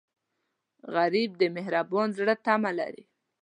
[0.95, 3.03] غریب د مهربان زړه تمه لري